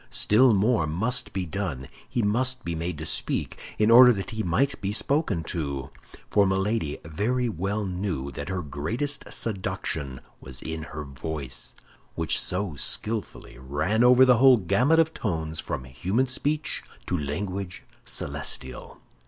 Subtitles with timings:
[0.09, 1.87] Still more must be done.
[2.09, 6.97] He must be made to speak, in order that he might be spoken to—for Milady
[7.05, 11.75] very well knew that her greatest seduction was in her voice,
[12.15, 17.83] which so skillfully ran over the whole gamut of tones from human speech to language
[18.03, 18.99] celestial.